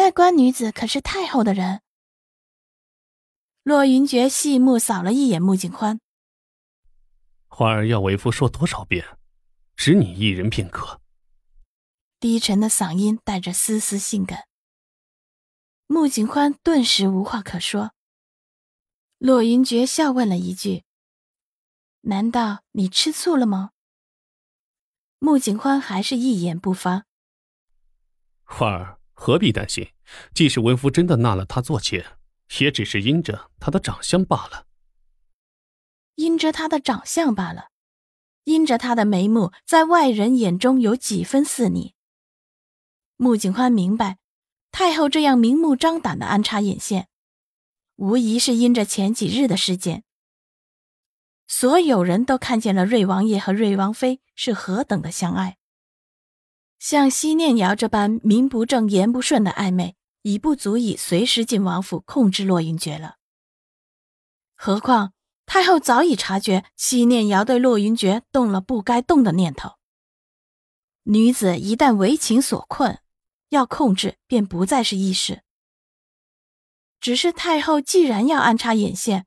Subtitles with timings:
[0.00, 1.82] 那官女子可是太后的人。
[3.62, 6.00] 洛云珏细目扫了一眼穆景欢，
[7.48, 9.18] 欢儿要为夫说多少遍，
[9.76, 11.02] 只你一人便可。
[12.18, 14.48] 低沉的嗓音带着丝丝性感。
[15.86, 17.92] 穆景欢顿时无话可说。
[19.18, 20.84] 洛云珏笑问了一句
[22.08, 23.72] ：“难道你吃醋了吗？”
[25.20, 27.04] 穆景欢还是一言不发。
[28.44, 28.96] 欢儿。
[29.22, 29.86] 何必担心？
[30.34, 32.04] 即使文夫真的纳了她做妾，
[32.58, 34.66] 也只是因着她的长相罢了。
[36.16, 37.70] 因着她的长相罢了，
[38.44, 41.94] 因着她的眉目，在外人眼中有几分似你。
[43.16, 44.18] 穆景欢明白，
[44.70, 47.08] 太后这样明目张胆的安插眼线，
[47.96, 50.04] 无疑是因着前几日的事件。
[51.46, 55.58] 所有人都看见了瑞王爷和瑞王妃是何等的相爱。
[56.78, 63.16] 像西念瑶这般名不正言不顺的暧昧，已不足以随时进王府控制洛云珏了。
[64.54, 65.12] 何况
[65.46, 69.76] 太后早已察觉西念瑶对洛云珏动了不该动的念头。
[71.04, 73.00] 女子一旦为情所困，
[73.48, 75.42] 要控制便不再是易事。
[77.00, 79.26] 只是太后既然要安插眼线，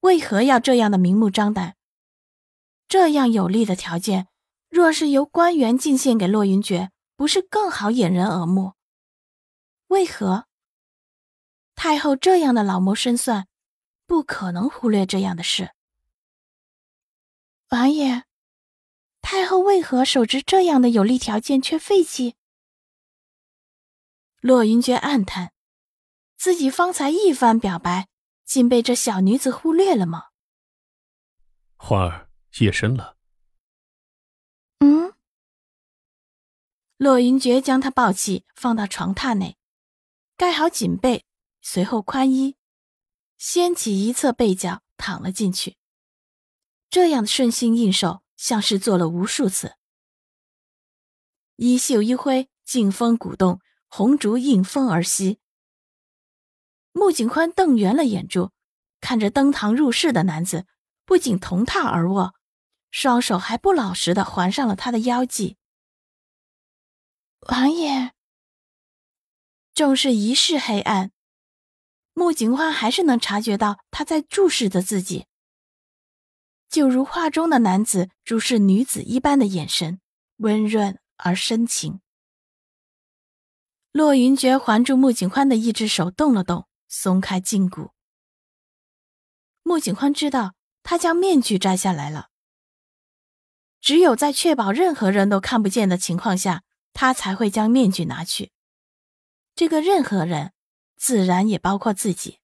[0.00, 1.76] 为何要这样的明目张胆？
[2.88, 4.26] 这样有利的条件。
[4.68, 8.72] 若是由官员进献给洛云珏，不是更好掩人耳目？
[9.94, 10.48] 为何
[11.76, 13.46] 太后这样的老谋深算，
[14.06, 15.72] 不可能忽略这样的事？
[17.68, 18.24] 王爷，
[19.22, 22.34] 太后为何手执这样的有利条件却废弃？
[24.40, 25.52] 洛云珏暗叹，
[26.36, 28.08] 自己方才一番表白，
[28.44, 30.30] 竟被这小女子忽略了吗？
[31.76, 32.28] 花儿，
[32.58, 33.16] 夜深了。
[34.80, 35.14] 嗯
[36.96, 39.56] 洛云珏将她抱起，放到床榻内，
[40.44, 41.24] 盖好锦被，
[41.62, 42.56] 随后宽衣，
[43.38, 45.78] 掀起一侧被角，躺了进去。
[46.90, 49.76] 这样的顺心应手，像是做了无数次。
[51.56, 55.38] 衣袖一挥，劲风鼓动，红烛应风而熄。
[56.92, 58.52] 穆景宽瞪圆了眼珠，
[59.00, 60.66] 看着登堂入室的男子，
[61.06, 62.34] 不仅同榻而卧，
[62.90, 65.56] 双手还不老实的环上了他的腰际。
[67.48, 68.12] 王爷，
[69.74, 71.10] 正是一世黑暗，
[72.12, 75.26] 穆景欢还是能察觉到他在注视着自己，
[76.68, 80.00] 就如画中的男子注视女子一般的眼神，
[80.36, 82.00] 温润而深情。
[83.90, 87.90] 洛云珏环住穆景欢的一只手动了动，松开禁锢。
[89.64, 92.28] 穆景欢知道他将面具摘下来了，
[93.80, 96.62] 只有在确保任何人都看不见的情况下。
[96.96, 98.52] 他才会将面具拿去。
[99.54, 100.52] 这个任何人，
[100.96, 102.40] 自然也包括自己。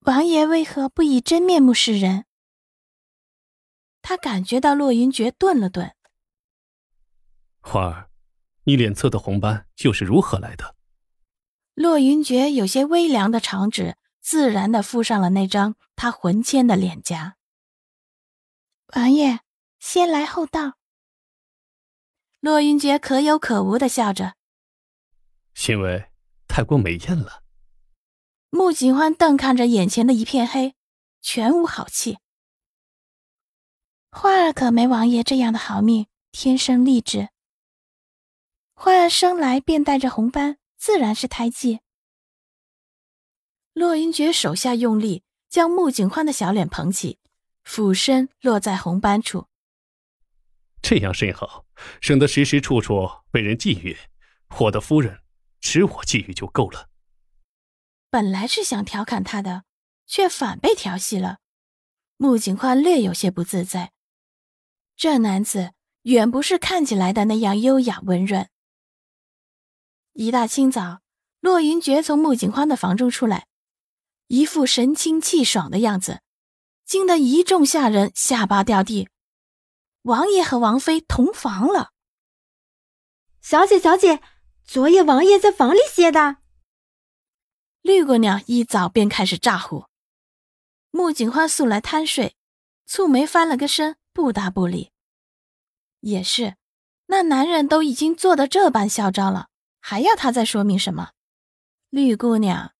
[0.00, 2.26] 王爷为何不以真面目示人？
[4.02, 5.96] 他感觉到洛云珏顿了顿。
[7.60, 8.10] 花儿，
[8.64, 10.76] 你脸侧的红斑又是如何来的？
[11.72, 17.36] 洛云珏有些微凉的长指，自然的附上了那张他魂牵的脸颊。
[18.94, 19.40] 王爷，
[19.80, 20.74] 先来后到。
[22.40, 24.34] 洛云珏可有可无的笑着，
[25.68, 26.06] 因为
[26.46, 27.42] 太过美艳了。
[28.50, 30.74] 穆景欢瞪看着眼前的一片黑，
[31.20, 32.18] 全无好气。
[34.10, 37.30] 花儿可没王爷这样的好命，天生丽质。
[38.74, 41.80] 花儿生来便带着红斑，自然是胎记。
[43.72, 47.18] 洛云珏手下用力，将穆景欢的小脸捧起，
[47.64, 49.48] 俯身落在红斑处。
[50.80, 51.64] 这样甚好，
[52.00, 53.96] 省得时时处处被人觊觎。
[54.60, 55.23] 我的夫人，
[55.64, 56.90] 只我觊觎就够了。
[58.10, 59.64] 本来是想调侃他的，
[60.06, 61.38] 却反被调戏了。
[62.18, 63.92] 穆景欢略有些不自在。
[64.94, 65.72] 这男子
[66.02, 68.48] 远不是看起来的那样优雅温润。
[70.12, 71.00] 一大清早，
[71.40, 73.48] 洛云珏从穆景欢的房中出来，
[74.26, 76.20] 一副神清气爽的样子，
[76.84, 79.08] 惊得一众下人下巴掉地。
[80.02, 81.90] 王爷和王妃同房了。
[83.40, 84.20] 小姐，小姐，
[84.66, 86.38] 昨夜王爷在房里歇的。
[87.82, 89.86] 绿姑娘一早便开始咋呼。
[90.90, 92.36] 穆景欢素来贪睡，
[92.88, 94.90] 蹙眉翻了个身，不答不理。
[96.00, 96.56] 也是，
[97.06, 99.48] 那男人都已经做的这般嚣张了，
[99.80, 101.10] 还要他再说明什么？
[101.90, 102.72] 绿姑娘，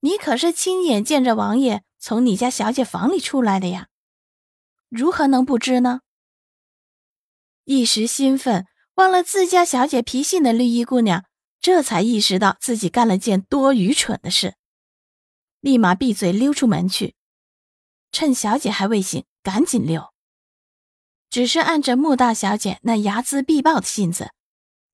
[0.00, 3.88] 你可是亲眼见着王爷从你家小姐房里出来的呀，
[4.88, 6.00] 如何能不知呢？
[7.64, 8.66] 一时兴奋，
[9.02, 11.24] 忘了自家小姐脾性的绿衣姑娘。
[11.60, 14.54] 这才意识到自己干了件多愚蠢的事，
[15.60, 17.16] 立马闭嘴溜出门去。
[18.12, 20.12] 趁小姐还未醒，赶紧溜。
[21.30, 24.30] 只是按着穆大小姐那睚眦必报的性子，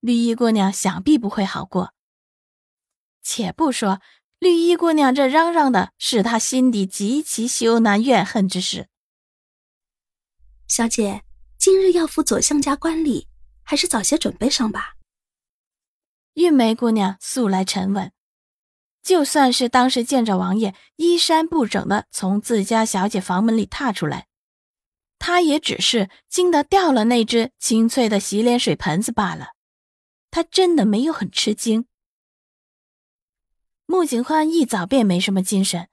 [0.00, 1.92] 绿衣姑娘想必不会好过。
[3.22, 4.00] 且不说
[4.38, 8.88] 绿衣姑娘这嚷嚷的是她心底极其羞难怨恨之事。
[10.66, 11.24] 小姐，
[11.58, 13.26] 今日要赴左相家观礼，
[13.68, 14.94] 还是早些准备上吧。
[16.32, 18.10] 玉梅姑娘素来沉稳，
[19.02, 24.26] 就算是当时见着王爷衣衫不整的从自家小姐房门里踏出来，
[25.18, 29.48] 她也只是惊得掉了那只清脆的洗脸水盆子罢了。
[30.30, 31.84] 她真的没有很吃惊。
[33.84, 35.90] 穆景欢一早便没什么精神，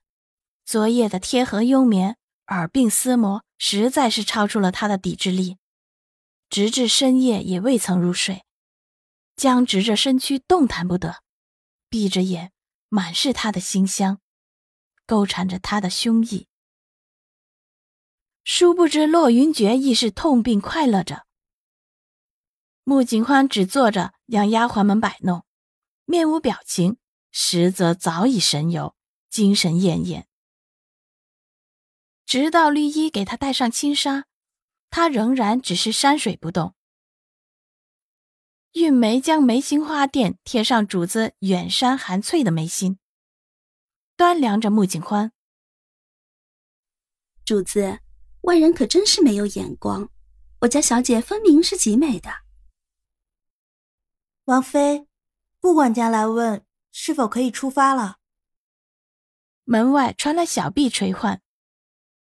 [0.63, 2.15] 昨夜的贴合幽眠、
[2.47, 5.57] 耳鬓厮磨，实在是超出了他的抵制力，
[6.49, 8.43] 直至深夜也未曾入睡。
[9.35, 11.21] 僵直着身躯，动弹不得，
[11.89, 12.51] 闭着眼，
[12.87, 14.21] 满是他的馨香，
[15.05, 16.45] 勾缠着他的胸臆。
[18.43, 21.25] 殊不知，洛云珏亦是痛并快乐着。
[22.83, 25.43] 穆景欢只坐着，让丫鬟们摆弄，
[26.05, 26.97] 面无表情，
[27.31, 28.95] 实则早已神游，
[29.29, 30.25] 精神奄奄。
[32.25, 34.27] 直到绿衣给他戴上轻纱，
[34.95, 36.73] 他仍然只是山水不动。
[38.71, 42.97] 玉梅将眉心花钿贴上主子远山含翠的眉心，
[44.15, 45.33] 端量着穆景欢。
[47.43, 47.99] 主子，
[48.43, 50.09] 外人可真是没有眼光，
[50.61, 52.29] 我家小姐分明是极美的。
[54.45, 55.09] 王妃，
[55.59, 58.19] 顾管家来问是否可以出发了。
[59.65, 61.41] 门外传来小婢垂唤，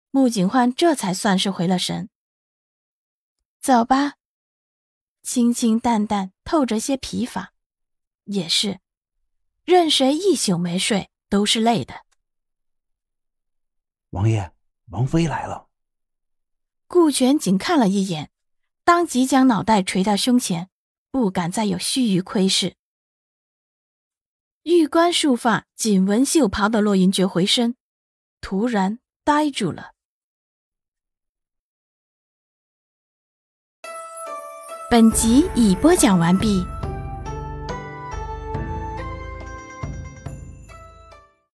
[0.10, 2.10] 穆景欢这才算是回了神。
[3.66, 4.18] 走吧。
[5.24, 7.52] 清清淡淡，透着些疲乏，
[8.26, 8.80] 也是，
[9.64, 12.06] 任谁一宿没睡都是累的。
[14.12, 14.54] 王爷，
[14.90, 15.68] 王妃来了。
[16.86, 18.30] 顾全仅看了一眼，
[18.84, 20.70] 当即将脑袋垂到胸前，
[21.10, 22.76] 不敢再有须臾窥视。
[24.62, 27.76] 玉冠束发、锦纹绣袍的洛云珏回身，
[28.42, 29.95] 突然呆住了。
[34.88, 36.64] 本集已播讲完毕。